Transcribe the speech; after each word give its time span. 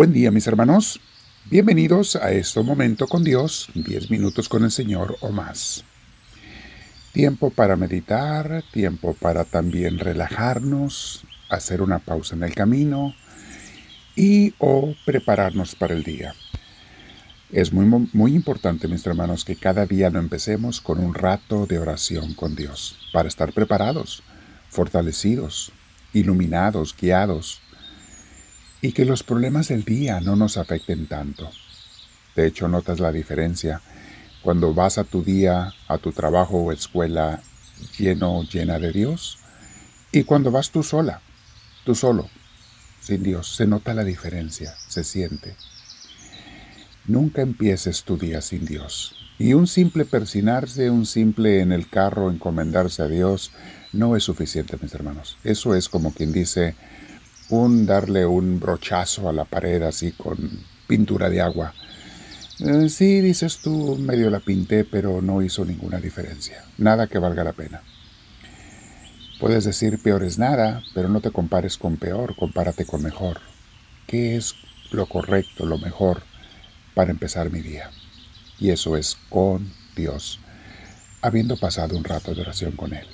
Buen 0.00 0.14
día 0.14 0.30
mis 0.30 0.46
hermanos, 0.46 0.98
bienvenidos 1.50 2.16
a 2.16 2.32
este 2.32 2.62
momento 2.62 3.06
con 3.06 3.22
Dios, 3.22 3.68
10 3.74 4.10
minutos 4.10 4.48
con 4.48 4.64
el 4.64 4.70
Señor 4.70 5.18
o 5.20 5.30
más. 5.30 5.84
Tiempo 7.12 7.50
para 7.50 7.76
meditar, 7.76 8.64
tiempo 8.72 9.12
para 9.12 9.44
también 9.44 9.98
relajarnos, 9.98 11.24
hacer 11.50 11.82
una 11.82 11.98
pausa 11.98 12.34
en 12.34 12.44
el 12.44 12.54
camino 12.54 13.14
y 14.16 14.54
o 14.56 14.94
prepararnos 15.04 15.74
para 15.74 15.92
el 15.92 16.02
día. 16.02 16.34
Es 17.52 17.70
muy, 17.70 17.84
muy 18.14 18.34
importante, 18.34 18.88
mis 18.88 19.06
hermanos, 19.06 19.44
que 19.44 19.56
cada 19.56 19.84
día 19.84 20.08
lo 20.08 20.18
empecemos 20.18 20.80
con 20.80 20.98
un 20.98 21.12
rato 21.12 21.66
de 21.66 21.78
oración 21.78 22.32
con 22.32 22.56
Dios, 22.56 22.96
para 23.12 23.28
estar 23.28 23.52
preparados, 23.52 24.22
fortalecidos, 24.70 25.72
iluminados, 26.14 26.96
guiados, 26.98 27.60
y 28.82 28.92
que 28.92 29.04
los 29.04 29.22
problemas 29.22 29.68
del 29.68 29.84
día 29.84 30.20
no 30.20 30.36
nos 30.36 30.56
afecten 30.56 31.06
tanto. 31.06 31.50
De 32.36 32.46
hecho, 32.46 32.68
notas 32.68 33.00
la 33.00 33.12
diferencia 33.12 33.82
cuando 34.42 34.72
vas 34.72 34.98
a 34.98 35.04
tu 35.04 35.22
día, 35.22 35.74
a 35.86 35.98
tu 35.98 36.12
trabajo 36.12 36.58
o 36.58 36.72
escuela 36.72 37.42
lleno, 37.98 38.42
llena 38.44 38.78
de 38.78 38.92
Dios, 38.92 39.38
y 40.12 40.24
cuando 40.24 40.50
vas 40.50 40.70
tú 40.70 40.82
sola, 40.82 41.20
tú 41.84 41.94
solo, 41.94 42.28
sin 43.00 43.22
Dios, 43.22 43.54
se 43.54 43.66
nota 43.66 43.94
la 43.94 44.04
diferencia, 44.04 44.74
se 44.88 45.04
siente. 45.04 45.54
Nunca 47.06 47.42
empieces 47.42 48.04
tu 48.04 48.16
día 48.16 48.40
sin 48.40 48.64
Dios. 48.64 49.14
Y 49.38 49.54
un 49.54 49.66
simple 49.66 50.04
persinarse, 50.04 50.90
un 50.90 51.06
simple 51.06 51.60
en 51.60 51.72
el 51.72 51.88
carro 51.88 52.30
encomendarse 52.30 53.02
a 53.02 53.08
Dios, 53.08 53.52
no 53.92 54.16
es 54.16 54.24
suficiente, 54.24 54.76
mis 54.80 54.94
hermanos. 54.94 55.38
Eso 55.44 55.74
es 55.74 55.88
como 55.88 56.12
quien 56.12 56.32
dice, 56.32 56.74
un 57.50 57.86
darle 57.86 58.24
un 58.24 58.58
brochazo 58.60 59.28
a 59.28 59.32
la 59.32 59.44
pared 59.44 59.82
así 59.82 60.12
con 60.12 60.36
pintura 60.86 61.28
de 61.28 61.40
agua. 61.40 61.74
Eh, 62.60 62.88
sí, 62.88 63.20
dices 63.20 63.58
tú, 63.58 63.96
medio 63.98 64.30
la 64.30 64.40
pinté, 64.40 64.84
pero 64.84 65.22
no 65.22 65.42
hizo 65.42 65.64
ninguna 65.64 65.98
diferencia. 65.98 66.64
Nada 66.78 67.06
que 67.06 67.18
valga 67.18 67.44
la 67.44 67.52
pena. 67.52 67.82
Puedes 69.40 69.64
decir 69.64 70.02
peor 70.02 70.22
es 70.22 70.38
nada, 70.38 70.82
pero 70.94 71.08
no 71.08 71.20
te 71.20 71.30
compares 71.30 71.78
con 71.78 71.96
peor, 71.96 72.36
compárate 72.36 72.84
con 72.84 73.02
mejor. 73.02 73.40
¿Qué 74.06 74.36
es 74.36 74.54
lo 74.90 75.06
correcto, 75.06 75.64
lo 75.64 75.78
mejor 75.78 76.22
para 76.94 77.10
empezar 77.10 77.50
mi 77.50 77.60
día? 77.60 77.90
Y 78.58 78.70
eso 78.70 78.98
es 78.98 79.16
con 79.30 79.72
Dios, 79.96 80.40
habiendo 81.22 81.56
pasado 81.56 81.96
un 81.96 82.04
rato 82.04 82.34
de 82.34 82.42
oración 82.42 82.72
con 82.72 82.92
Él. 82.92 83.06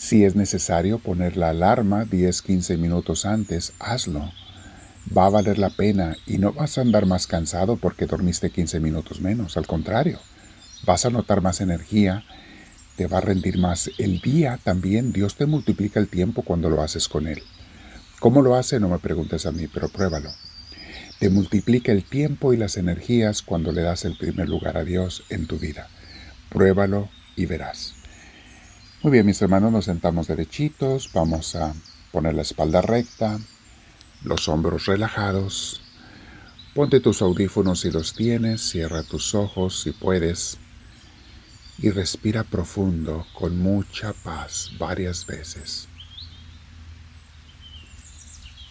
Si 0.00 0.24
es 0.24 0.34
necesario 0.34 0.98
poner 0.98 1.36
la 1.36 1.50
alarma 1.50 2.06
10-15 2.06 2.78
minutos 2.78 3.26
antes, 3.26 3.74
hazlo. 3.78 4.32
Va 5.14 5.26
a 5.26 5.28
valer 5.28 5.58
la 5.58 5.68
pena 5.68 6.16
y 6.26 6.38
no 6.38 6.54
vas 6.54 6.78
a 6.78 6.80
andar 6.80 7.04
más 7.04 7.26
cansado 7.26 7.76
porque 7.76 8.06
dormiste 8.06 8.48
15 8.48 8.80
minutos 8.80 9.20
menos. 9.20 9.58
Al 9.58 9.66
contrario, 9.66 10.18
vas 10.86 11.04
a 11.04 11.10
notar 11.10 11.42
más 11.42 11.60
energía, 11.60 12.24
te 12.96 13.08
va 13.08 13.18
a 13.18 13.20
rendir 13.20 13.58
más 13.58 13.90
el 13.98 14.22
día 14.22 14.58
también. 14.64 15.12
Dios 15.12 15.36
te 15.36 15.44
multiplica 15.44 16.00
el 16.00 16.08
tiempo 16.08 16.40
cuando 16.40 16.70
lo 16.70 16.80
haces 16.80 17.06
con 17.06 17.26
Él. 17.26 17.42
¿Cómo 18.20 18.40
lo 18.40 18.56
hace? 18.56 18.80
No 18.80 18.88
me 18.88 19.00
preguntes 19.00 19.44
a 19.44 19.52
mí, 19.52 19.68
pero 19.68 19.90
pruébalo. 19.90 20.30
Te 21.18 21.28
multiplica 21.28 21.92
el 21.92 22.04
tiempo 22.04 22.54
y 22.54 22.56
las 22.56 22.78
energías 22.78 23.42
cuando 23.42 23.70
le 23.70 23.82
das 23.82 24.06
el 24.06 24.16
primer 24.16 24.48
lugar 24.48 24.78
a 24.78 24.84
Dios 24.84 25.24
en 25.28 25.46
tu 25.46 25.58
vida. 25.58 25.88
Pruébalo 26.48 27.10
y 27.36 27.44
verás. 27.44 27.99
Muy 29.02 29.12
bien, 29.12 29.24
mis 29.24 29.40
hermanos, 29.40 29.72
nos 29.72 29.86
sentamos 29.86 30.26
derechitos, 30.26 31.10
vamos 31.14 31.56
a 31.56 31.72
poner 32.12 32.34
la 32.34 32.42
espalda 32.42 32.82
recta, 32.82 33.40
los 34.22 34.46
hombros 34.46 34.84
relajados. 34.84 35.80
Ponte 36.74 37.00
tus 37.00 37.22
audífonos 37.22 37.80
si 37.80 37.90
los 37.90 38.12
tienes, 38.12 38.60
cierra 38.60 39.02
tus 39.02 39.34
ojos 39.34 39.80
si 39.80 39.92
puedes 39.92 40.58
y 41.78 41.88
respira 41.88 42.44
profundo 42.44 43.26
con 43.32 43.58
mucha 43.58 44.12
paz 44.12 44.72
varias 44.78 45.24
veces. 45.24 45.88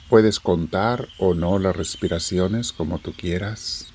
Puedes 0.09 0.39
contar 0.39 1.07
o 1.17 1.33
no 1.33 1.57
las 1.57 1.75
respiraciones 1.75 2.71
como 2.71 2.99
tú 2.99 3.13
quieras, 3.13 3.87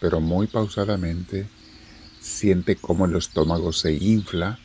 pero 0.00 0.20
muy 0.20 0.46
pausadamente 0.46 1.48
siente 2.20 2.76
cómo 2.76 3.06
el 3.06 3.16
estómago 3.16 3.72
se 3.72 3.94
infla 3.94 4.60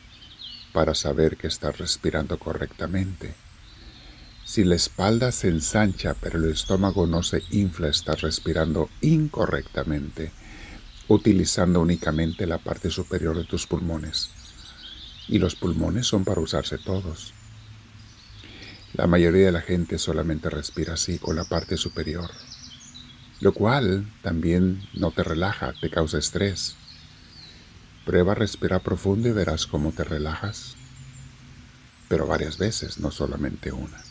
para 0.74 0.96
saber 0.96 1.36
que 1.36 1.46
estás 1.46 1.78
respirando 1.78 2.36
correctamente. 2.36 3.32
Si 4.44 4.64
la 4.64 4.74
espalda 4.74 5.30
se 5.30 5.48
ensancha 5.48 6.14
pero 6.20 6.38
el 6.38 6.50
estómago 6.50 7.06
no 7.06 7.22
se 7.22 7.44
infla, 7.52 7.88
estás 7.88 8.22
respirando 8.22 8.90
incorrectamente, 9.00 10.32
utilizando 11.06 11.80
únicamente 11.80 12.46
la 12.48 12.58
parte 12.58 12.90
superior 12.90 13.38
de 13.38 13.44
tus 13.44 13.68
pulmones. 13.68 14.30
Y 15.28 15.38
los 15.38 15.54
pulmones 15.54 16.08
son 16.08 16.24
para 16.24 16.40
usarse 16.40 16.76
todos. 16.76 17.32
La 18.94 19.06
mayoría 19.06 19.46
de 19.46 19.52
la 19.52 19.62
gente 19.62 19.96
solamente 19.98 20.50
respira 20.50 20.94
así 20.94 21.18
con 21.18 21.36
la 21.36 21.44
parte 21.44 21.76
superior, 21.76 22.30
lo 23.40 23.54
cual 23.54 24.12
también 24.22 24.88
no 24.92 25.12
te 25.12 25.22
relaja, 25.22 25.72
te 25.80 25.88
causa 25.88 26.18
estrés. 26.18 26.74
Prueba 28.04 28.32
a 28.32 28.34
respirar 28.34 28.82
profundo 28.82 29.28
y 29.28 29.32
verás 29.32 29.66
cómo 29.66 29.92
te 29.92 30.04
relajas, 30.04 30.76
pero 32.08 32.26
varias 32.26 32.58
veces, 32.58 32.98
no 32.98 33.10
solamente 33.10 33.72
una. 33.72 34.02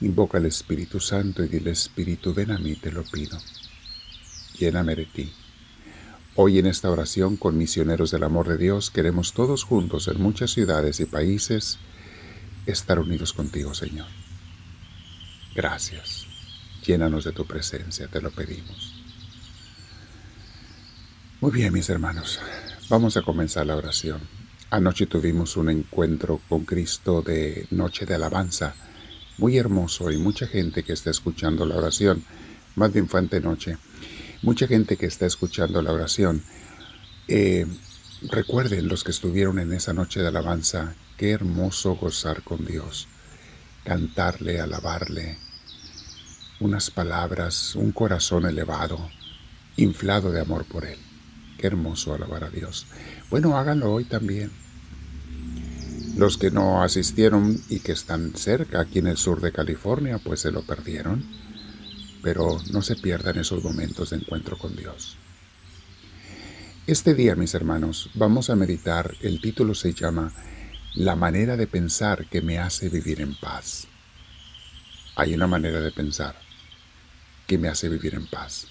Invoca 0.00 0.38
al 0.38 0.46
Espíritu 0.46 1.00
Santo 1.00 1.44
y 1.44 1.48
dile, 1.48 1.70
Espíritu, 1.70 2.32
ven 2.32 2.50
a 2.50 2.58
mí, 2.58 2.74
te 2.76 2.90
lo 2.90 3.04
pido. 3.04 3.38
Lléname 4.58 4.96
de 4.96 5.06
ti. 5.06 5.32
Hoy 6.34 6.58
en 6.58 6.66
esta 6.66 6.90
oración 6.90 7.36
con 7.36 7.56
misioneros 7.56 8.10
del 8.10 8.22
amor 8.22 8.48
de 8.48 8.58
Dios 8.58 8.90
queremos 8.90 9.32
todos 9.32 9.64
juntos 9.64 10.08
en 10.08 10.20
muchas 10.20 10.50
ciudades 10.50 11.00
y 11.00 11.06
países 11.06 11.78
estar 12.66 12.98
unidos 12.98 13.32
contigo, 13.32 13.72
Señor. 13.74 14.06
Gracias. 15.54 16.26
Llénanos 16.86 17.24
de 17.24 17.32
tu 17.32 17.46
presencia, 17.46 18.08
te 18.08 18.20
lo 18.20 18.30
pedimos. 18.30 19.05
Muy 21.38 21.52
bien, 21.52 21.70
mis 21.74 21.90
hermanos, 21.90 22.40
vamos 22.88 23.18
a 23.18 23.22
comenzar 23.22 23.66
la 23.66 23.76
oración. 23.76 24.22
Anoche 24.70 25.04
tuvimos 25.04 25.58
un 25.58 25.68
encuentro 25.68 26.40
con 26.48 26.64
Cristo 26.64 27.20
de 27.20 27.66
Noche 27.70 28.06
de 28.06 28.14
Alabanza, 28.14 28.74
muy 29.36 29.58
hermoso 29.58 30.10
y 30.10 30.16
mucha 30.16 30.46
gente 30.46 30.82
que 30.82 30.94
está 30.94 31.10
escuchando 31.10 31.66
la 31.66 31.76
oración, 31.76 32.24
más 32.74 32.94
de 32.94 33.00
infante 33.00 33.42
noche, 33.42 33.76
mucha 34.40 34.66
gente 34.66 34.96
que 34.96 35.04
está 35.04 35.26
escuchando 35.26 35.82
la 35.82 35.92
oración. 35.92 36.42
Eh, 37.28 37.66
recuerden 38.22 38.88
los 38.88 39.04
que 39.04 39.10
estuvieron 39.10 39.58
en 39.58 39.74
esa 39.74 39.92
noche 39.92 40.22
de 40.22 40.28
alabanza, 40.28 40.94
qué 41.18 41.32
hermoso 41.32 41.96
gozar 41.96 42.44
con 42.44 42.64
Dios, 42.64 43.08
cantarle, 43.84 44.58
alabarle, 44.58 45.36
unas 46.60 46.90
palabras, 46.90 47.74
un 47.76 47.92
corazón 47.92 48.46
elevado, 48.46 49.10
inflado 49.76 50.32
de 50.32 50.40
amor 50.40 50.64
por 50.64 50.86
Él. 50.86 51.05
Hermoso 51.66 52.14
alabar 52.14 52.44
a 52.44 52.50
Dios. 52.50 52.86
Bueno, 53.30 53.56
háganlo 53.58 53.92
hoy 53.92 54.04
también. 54.04 54.50
Los 56.16 56.38
que 56.38 56.50
no 56.50 56.82
asistieron 56.82 57.60
y 57.68 57.80
que 57.80 57.92
están 57.92 58.32
cerca, 58.34 58.80
aquí 58.80 59.00
en 59.00 59.06
el 59.06 59.16
sur 59.16 59.40
de 59.40 59.52
California, 59.52 60.18
pues 60.18 60.40
se 60.40 60.50
lo 60.50 60.62
perdieron. 60.62 61.24
Pero 62.22 62.58
no 62.72 62.82
se 62.82 62.96
pierdan 62.96 63.38
esos 63.38 63.62
momentos 63.62 64.10
de 64.10 64.16
encuentro 64.16 64.56
con 64.56 64.74
Dios. 64.74 65.16
Este 66.86 67.14
día, 67.14 67.34
mis 67.34 67.52
hermanos, 67.54 68.10
vamos 68.14 68.48
a 68.48 68.56
meditar. 68.56 69.14
El 69.20 69.40
título 69.40 69.74
se 69.74 69.92
llama 69.92 70.32
La 70.94 71.16
manera 71.16 71.56
de 71.56 71.66
pensar 71.66 72.26
que 72.30 72.40
me 72.40 72.58
hace 72.58 72.88
vivir 72.88 73.20
en 73.20 73.34
paz. 73.34 73.88
Hay 75.16 75.34
una 75.34 75.48
manera 75.48 75.80
de 75.80 75.90
pensar 75.90 76.36
que 77.46 77.58
me 77.58 77.68
hace 77.68 77.88
vivir 77.88 78.14
en 78.14 78.26
paz. 78.26 78.68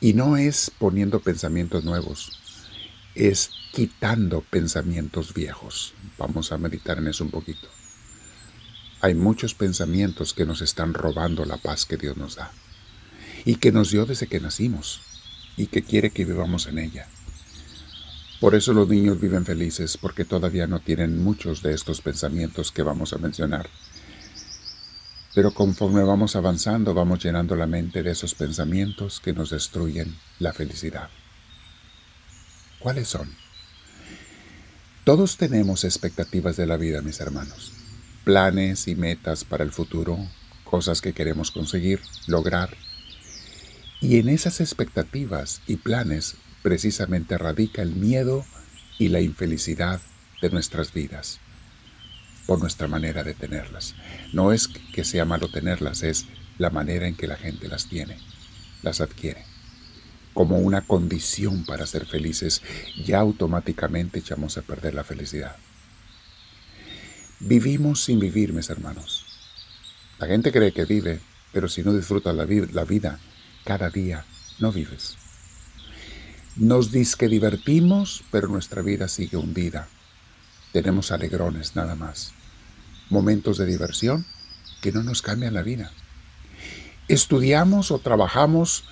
Y 0.00 0.12
no 0.12 0.36
es 0.36 0.70
poniendo 0.78 1.20
pensamientos 1.20 1.84
nuevos, 1.84 2.38
es 3.14 3.50
quitando 3.72 4.42
pensamientos 4.42 5.34
viejos. 5.34 5.94
Vamos 6.18 6.52
a 6.52 6.58
meditar 6.58 6.98
en 6.98 7.08
eso 7.08 7.24
un 7.24 7.30
poquito. 7.30 7.68
Hay 9.00 9.14
muchos 9.14 9.54
pensamientos 9.54 10.32
que 10.32 10.46
nos 10.46 10.62
están 10.62 10.94
robando 10.94 11.44
la 11.44 11.58
paz 11.58 11.84
que 11.84 11.96
Dios 11.96 12.16
nos 12.16 12.36
da 12.36 12.50
y 13.44 13.56
que 13.56 13.72
nos 13.72 13.90
dio 13.90 14.06
desde 14.06 14.26
que 14.26 14.40
nacimos 14.40 15.00
y 15.56 15.66
que 15.66 15.82
quiere 15.82 16.10
que 16.10 16.24
vivamos 16.24 16.66
en 16.66 16.78
ella. 16.78 17.08
Por 18.40 18.54
eso 18.54 18.74
los 18.74 18.88
niños 18.88 19.20
viven 19.20 19.46
felices 19.46 19.96
porque 19.96 20.24
todavía 20.24 20.66
no 20.66 20.80
tienen 20.80 21.22
muchos 21.22 21.62
de 21.62 21.72
estos 21.72 22.02
pensamientos 22.02 22.70
que 22.70 22.82
vamos 22.82 23.12
a 23.12 23.18
mencionar 23.18 23.68
pero 25.36 25.50
conforme 25.50 26.02
vamos 26.02 26.34
avanzando 26.34 26.94
vamos 26.94 27.22
llenando 27.22 27.56
la 27.56 27.66
mente 27.66 28.02
de 28.02 28.10
esos 28.10 28.34
pensamientos 28.34 29.20
que 29.20 29.34
nos 29.34 29.50
destruyen 29.50 30.16
la 30.38 30.54
felicidad. 30.54 31.10
¿Cuáles 32.78 33.08
son? 33.08 33.28
Todos 35.04 35.36
tenemos 35.36 35.84
expectativas 35.84 36.56
de 36.56 36.64
la 36.64 36.78
vida, 36.78 37.02
mis 37.02 37.20
hermanos, 37.20 37.72
planes 38.24 38.88
y 38.88 38.94
metas 38.94 39.44
para 39.44 39.62
el 39.62 39.72
futuro 39.72 40.16
cosas 40.64 41.02
que 41.02 41.12
queremos 41.12 41.50
conseguir, 41.50 42.00
lograr. 42.26 42.74
Y 44.00 44.18
en 44.18 44.30
esas 44.30 44.62
expectativas 44.62 45.60
y 45.66 45.76
planes 45.76 46.36
precisamente 46.62 47.36
radica 47.36 47.82
el 47.82 47.94
miedo 47.94 48.46
y 48.98 49.08
la 49.08 49.20
infelicidad 49.20 50.00
de 50.40 50.48
nuestras 50.48 50.94
vidas 50.94 51.40
por 52.46 52.60
nuestra 52.60 52.88
manera 52.88 53.22
de 53.24 53.34
tenerlas. 53.34 53.94
No 54.32 54.52
es 54.52 54.68
que 54.68 55.04
sea 55.04 55.24
malo 55.24 55.48
tenerlas, 55.48 56.02
es 56.02 56.26
la 56.58 56.70
manera 56.70 57.06
en 57.06 57.16
que 57.16 57.26
la 57.26 57.36
gente 57.36 57.68
las 57.68 57.86
tiene, 57.88 58.18
las 58.82 59.00
adquiere. 59.00 59.44
Como 60.32 60.58
una 60.58 60.82
condición 60.82 61.64
para 61.64 61.86
ser 61.86 62.06
felices, 62.06 62.62
ya 63.04 63.20
automáticamente 63.20 64.20
echamos 64.20 64.56
a 64.58 64.62
perder 64.62 64.94
la 64.94 65.04
felicidad. 65.04 65.56
Vivimos 67.40 68.04
sin 68.04 68.20
vivir, 68.20 68.52
mis 68.52 68.70
hermanos. 68.70 69.26
La 70.18 70.26
gente 70.26 70.52
cree 70.52 70.72
que 70.72 70.84
vive, 70.84 71.20
pero 71.52 71.68
si 71.68 71.82
no 71.82 71.92
disfruta 71.92 72.32
la, 72.32 72.46
la 72.46 72.84
vida 72.84 73.18
cada 73.64 73.90
día, 73.90 74.24
no 74.58 74.72
vives. 74.72 75.16
Nos 76.56 76.90
disque 76.90 77.28
divertimos, 77.28 78.24
pero 78.30 78.48
nuestra 78.48 78.80
vida 78.80 79.08
sigue 79.08 79.36
hundida. 79.36 79.88
Tenemos 80.72 81.12
alegrones 81.12 81.76
nada 81.76 81.94
más. 81.94 82.32
Momentos 83.08 83.58
de 83.58 83.66
diversión 83.66 84.26
que 84.80 84.92
no 84.92 85.02
nos 85.02 85.22
cambian 85.22 85.54
la 85.54 85.62
vida. 85.62 85.90
Estudiamos 87.08 87.90
o 87.90 87.98
trabajamos 87.98 88.84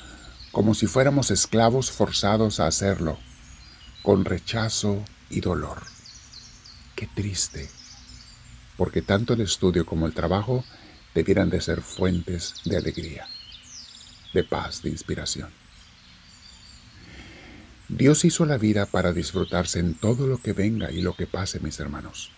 como 0.52 0.74
si 0.74 0.86
fuéramos 0.86 1.32
esclavos 1.32 1.90
forzados 1.90 2.60
a 2.60 2.68
hacerlo, 2.68 3.18
con 4.02 4.24
rechazo 4.24 5.04
y 5.28 5.40
dolor. 5.40 5.82
Qué 6.94 7.08
triste, 7.12 7.68
porque 8.76 9.02
tanto 9.02 9.34
el 9.34 9.40
estudio 9.40 9.84
como 9.84 10.06
el 10.06 10.14
trabajo 10.14 10.64
debieran 11.12 11.50
de 11.50 11.60
ser 11.60 11.82
fuentes 11.82 12.54
de 12.64 12.76
alegría, 12.76 13.26
de 14.32 14.44
paz, 14.44 14.82
de 14.82 14.90
inspiración. 14.90 15.50
Dios 17.88 18.24
hizo 18.24 18.46
la 18.46 18.56
vida 18.56 18.86
para 18.86 19.12
disfrutarse 19.12 19.80
en 19.80 19.94
todo 19.94 20.26
lo 20.26 20.38
que 20.38 20.52
venga 20.52 20.90
y 20.90 21.02
lo 21.02 21.14
que 21.14 21.26
pase, 21.26 21.60
mis 21.60 21.80
hermanos. 21.80 22.30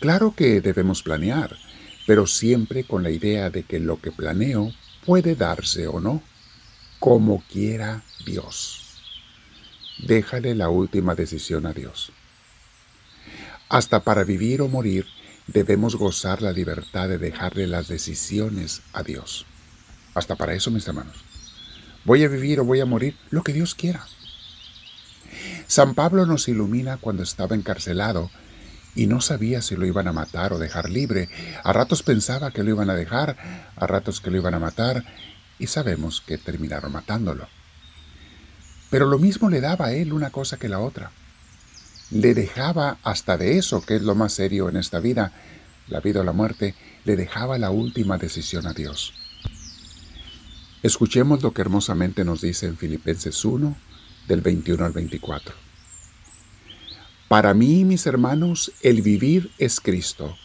Claro 0.00 0.34
que 0.34 0.62
debemos 0.62 1.02
planear, 1.02 1.56
pero 2.06 2.26
siempre 2.26 2.84
con 2.84 3.02
la 3.02 3.10
idea 3.10 3.50
de 3.50 3.64
que 3.64 3.78
lo 3.78 4.00
que 4.00 4.10
planeo 4.10 4.72
puede 5.04 5.34
darse 5.34 5.86
o 5.86 6.00
no, 6.00 6.22
como 6.98 7.44
quiera 7.50 8.02
Dios. 8.24 9.02
Déjale 9.98 10.54
la 10.54 10.70
última 10.70 11.14
decisión 11.14 11.66
a 11.66 11.74
Dios. 11.74 12.12
Hasta 13.68 14.00
para 14.00 14.24
vivir 14.24 14.62
o 14.62 14.68
morir 14.68 15.06
debemos 15.46 15.96
gozar 15.96 16.40
la 16.40 16.52
libertad 16.52 17.08
de 17.08 17.18
dejarle 17.18 17.66
las 17.66 17.88
decisiones 17.88 18.80
a 18.94 19.02
Dios. 19.02 19.44
Hasta 20.14 20.34
para 20.34 20.54
eso, 20.54 20.70
mis 20.70 20.88
hermanos. 20.88 21.16
Voy 22.06 22.24
a 22.24 22.28
vivir 22.28 22.58
o 22.60 22.64
voy 22.64 22.80
a 22.80 22.86
morir 22.86 23.16
lo 23.28 23.42
que 23.42 23.52
Dios 23.52 23.74
quiera. 23.74 24.06
San 25.66 25.94
Pablo 25.94 26.24
nos 26.24 26.48
ilumina 26.48 26.96
cuando 26.96 27.22
estaba 27.22 27.54
encarcelado 27.54 28.30
y 28.94 29.06
no 29.06 29.20
sabía 29.20 29.62
si 29.62 29.76
lo 29.76 29.86
iban 29.86 30.08
a 30.08 30.12
matar 30.12 30.52
o 30.52 30.58
dejar 30.58 30.90
libre. 30.90 31.28
A 31.64 31.72
ratos 31.72 32.02
pensaba 32.02 32.50
que 32.50 32.62
lo 32.62 32.70
iban 32.70 32.90
a 32.90 32.94
dejar, 32.94 33.36
a 33.76 33.86
ratos 33.86 34.20
que 34.20 34.30
lo 34.30 34.36
iban 34.36 34.54
a 34.54 34.58
matar, 34.58 35.04
y 35.58 35.66
sabemos 35.66 36.20
que 36.20 36.38
terminaron 36.38 36.92
matándolo. 36.92 37.48
Pero 38.90 39.06
lo 39.06 39.18
mismo 39.18 39.50
le 39.50 39.60
daba 39.60 39.86
a 39.86 39.92
él 39.92 40.12
una 40.12 40.30
cosa 40.30 40.56
que 40.56 40.68
la 40.68 40.80
otra 40.80 41.10
le 42.10 42.34
dejaba 42.34 42.98
hasta 43.02 43.36
de 43.36 43.56
eso, 43.58 43.82
que 43.82 43.96
es 43.96 44.02
lo 44.02 44.14
más 44.14 44.32
serio 44.32 44.68
en 44.68 44.76
esta 44.76 45.00
vida, 45.00 45.32
la 45.88 46.00
vida 46.00 46.20
o 46.20 46.24
la 46.24 46.32
muerte, 46.32 46.74
le 47.04 47.16
dejaba 47.16 47.58
la 47.58 47.70
última 47.70 48.18
decisión 48.18 48.66
a 48.66 48.72
Dios. 48.72 49.14
Escuchemos 50.82 51.42
lo 51.42 51.52
que 51.52 51.62
hermosamente 51.62 52.24
nos 52.24 52.40
dice 52.40 52.66
en 52.66 52.76
Filipenses 52.76 53.44
1, 53.44 53.76
del 54.26 54.40
21 54.40 54.84
al 54.84 54.92
24. 54.92 55.69
Para 57.30 57.54
mí, 57.54 57.84
mis 57.84 58.06
hermanos, 58.06 58.72
el 58.82 59.02
vivir 59.02 59.52
es 59.56 59.78
Cristo 59.78 60.36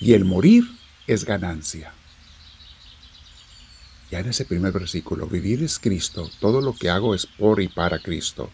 y 0.00 0.14
el 0.14 0.24
morir 0.24 0.64
es 1.06 1.24
ganancia. 1.24 1.94
Ya 4.10 4.18
en 4.18 4.28
ese 4.28 4.44
primer 4.44 4.72
versículo, 4.72 5.28
vivir 5.28 5.62
es 5.62 5.78
Cristo, 5.78 6.28
todo 6.40 6.60
lo 6.60 6.74
que 6.74 6.90
hago 6.90 7.14
es 7.14 7.26
por 7.26 7.62
y 7.62 7.68
para 7.68 8.00
Cristo. 8.00 8.50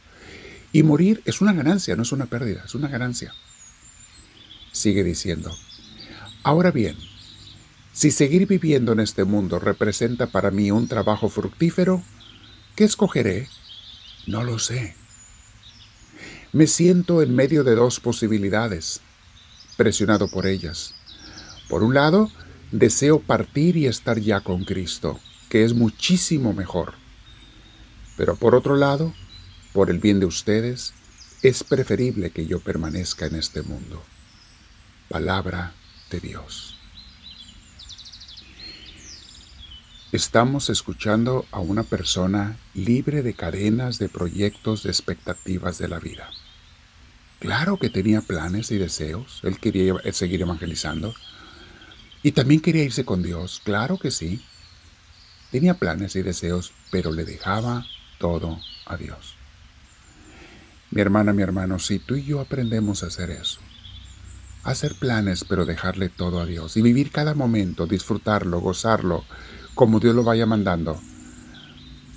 Y 0.70 0.82
morir 0.82 1.22
es 1.24 1.40
una 1.40 1.54
ganancia, 1.54 1.96
no 1.96 2.02
es 2.02 2.12
una 2.12 2.26
pérdida, 2.26 2.64
es 2.66 2.74
una 2.74 2.88
ganancia. 2.88 3.32
Sigue 4.70 5.02
diciendo, 5.02 5.50
ahora 6.42 6.70
bien, 6.70 6.98
si 7.94 8.10
seguir 8.10 8.48
viviendo 8.48 8.92
en 8.92 9.00
este 9.00 9.24
mundo 9.24 9.58
representa 9.58 10.26
para 10.26 10.50
mí 10.50 10.70
un 10.70 10.88
trabajo 10.88 11.30
fructífero, 11.30 12.02
¿qué 12.76 12.84
escogeré? 12.84 13.48
No 14.26 14.44
lo 14.44 14.58
sé. 14.58 14.99
Me 16.52 16.66
siento 16.66 17.22
en 17.22 17.32
medio 17.36 17.62
de 17.62 17.76
dos 17.76 18.00
posibilidades, 18.00 19.00
presionado 19.76 20.28
por 20.28 20.48
ellas. 20.48 20.96
Por 21.68 21.84
un 21.84 21.94
lado, 21.94 22.28
deseo 22.72 23.20
partir 23.20 23.76
y 23.76 23.86
estar 23.86 24.18
ya 24.18 24.40
con 24.40 24.64
Cristo, 24.64 25.20
que 25.48 25.62
es 25.62 25.74
muchísimo 25.74 26.52
mejor. 26.52 26.94
Pero 28.16 28.34
por 28.34 28.56
otro 28.56 28.74
lado, 28.74 29.14
por 29.72 29.90
el 29.90 30.00
bien 30.00 30.18
de 30.18 30.26
ustedes, 30.26 30.92
es 31.42 31.62
preferible 31.62 32.30
que 32.30 32.46
yo 32.46 32.58
permanezca 32.58 33.26
en 33.26 33.36
este 33.36 33.62
mundo. 33.62 34.02
Palabra 35.08 35.72
de 36.10 36.18
Dios. 36.18 36.76
Estamos 40.10 40.68
escuchando 40.68 41.46
a 41.52 41.60
una 41.60 41.84
persona 41.84 42.56
libre 42.74 43.22
de 43.22 43.34
cadenas 43.34 44.00
de 44.00 44.08
proyectos, 44.08 44.82
de 44.82 44.90
expectativas 44.90 45.78
de 45.78 45.86
la 45.86 46.00
vida. 46.00 46.28
Claro 47.40 47.78
que 47.78 47.88
tenía 47.88 48.20
planes 48.20 48.70
y 48.70 48.76
deseos, 48.76 49.40
él 49.44 49.58
quería 49.58 49.94
seguir 50.12 50.42
evangelizando 50.42 51.14
y 52.22 52.32
también 52.32 52.60
quería 52.60 52.84
irse 52.84 53.06
con 53.06 53.22
Dios, 53.22 53.62
claro 53.64 53.96
que 53.98 54.10
sí. 54.10 54.44
Tenía 55.50 55.74
planes 55.74 56.14
y 56.16 56.22
deseos, 56.22 56.72
pero 56.90 57.10
le 57.10 57.24
dejaba 57.24 57.86
todo 58.18 58.60
a 58.84 58.96
Dios. 58.96 59.36
Mi 60.90 61.00
hermana, 61.00 61.32
mi 61.32 61.42
hermano, 61.42 61.78
si 61.78 61.98
tú 61.98 62.14
y 62.16 62.24
yo 62.24 62.40
aprendemos 62.40 63.02
a 63.02 63.06
hacer 63.06 63.30
eso, 63.30 63.60
hacer 64.62 64.94
planes 64.96 65.44
pero 65.48 65.64
dejarle 65.64 66.10
todo 66.10 66.40
a 66.40 66.46
Dios 66.46 66.76
y 66.76 66.82
vivir 66.82 67.10
cada 67.10 67.34
momento, 67.34 67.86
disfrutarlo, 67.86 68.60
gozarlo, 68.60 69.24
como 69.74 69.98
Dios 69.98 70.14
lo 70.14 70.24
vaya 70.24 70.44
mandando, 70.44 71.00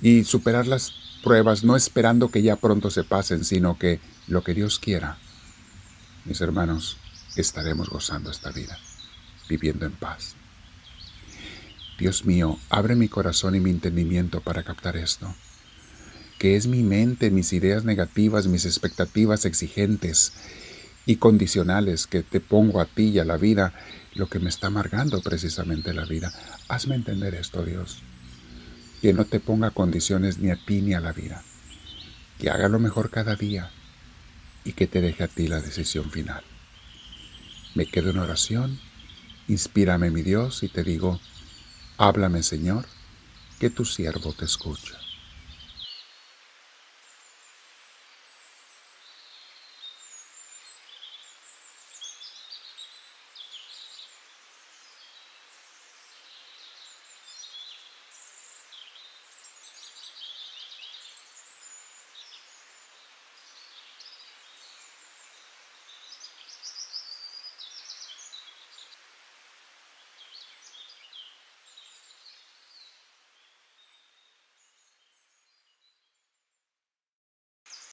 y 0.02 0.24
superar 0.24 0.66
las 0.66 0.92
pruebas 1.24 1.64
no 1.64 1.74
esperando 1.74 2.30
que 2.30 2.42
ya 2.42 2.56
pronto 2.56 2.90
se 2.90 3.02
pasen, 3.02 3.44
sino 3.44 3.78
que 3.78 3.98
lo 4.28 4.44
que 4.44 4.54
Dios 4.54 4.78
quiera, 4.78 5.18
mis 6.24 6.40
hermanos, 6.40 6.98
estaremos 7.34 7.88
gozando 7.90 8.30
esta 8.30 8.52
vida, 8.52 8.78
viviendo 9.48 9.86
en 9.86 9.92
paz. 9.92 10.36
Dios 11.98 12.24
mío, 12.24 12.58
abre 12.70 12.94
mi 12.94 13.08
corazón 13.08 13.56
y 13.56 13.60
mi 13.60 13.70
entendimiento 13.70 14.40
para 14.40 14.62
captar 14.62 14.96
esto 14.96 15.34
que 16.38 16.56
es 16.56 16.66
mi 16.66 16.82
mente, 16.82 17.30
mis 17.30 17.52
ideas 17.52 17.84
negativas, 17.84 18.48
mis 18.48 18.66
expectativas 18.66 19.44
exigentes 19.44 20.34
y 21.06 21.16
condicionales 21.16 22.06
que 22.06 22.22
te 22.22 22.40
pongo 22.40 22.80
a 22.80 22.86
ti 22.86 23.04
y 23.08 23.18
a 23.18 23.24
la 23.24 23.36
vida, 23.36 23.72
lo 24.14 24.28
que 24.28 24.40
me 24.40 24.48
está 24.48 24.66
amargando 24.66 25.22
precisamente 25.22 25.94
la 25.94 26.04
vida. 26.04 26.32
Hazme 26.68 26.96
entender 26.96 27.34
esto, 27.34 27.64
Dios. 27.64 28.02
Que 29.04 29.12
no 29.12 29.26
te 29.26 29.38
ponga 29.38 29.70
condiciones 29.70 30.38
ni 30.38 30.50
a 30.50 30.56
ti 30.56 30.80
ni 30.80 30.94
a 30.94 31.00
la 31.00 31.12
vida. 31.12 31.42
Que 32.38 32.48
haga 32.48 32.70
lo 32.70 32.78
mejor 32.78 33.10
cada 33.10 33.36
día 33.36 33.70
y 34.64 34.72
que 34.72 34.86
te 34.86 35.02
deje 35.02 35.24
a 35.24 35.28
ti 35.28 35.46
la 35.46 35.60
decisión 35.60 36.10
final. 36.10 36.42
Me 37.74 37.84
quedo 37.84 38.08
en 38.08 38.18
oración, 38.18 38.80
inspírame 39.46 40.10
mi 40.10 40.22
Dios 40.22 40.62
y 40.62 40.70
te 40.70 40.82
digo, 40.82 41.20
háblame 41.98 42.42
Señor, 42.42 42.86
que 43.60 43.68
tu 43.68 43.84
siervo 43.84 44.32
te 44.32 44.46
escucha. 44.46 45.03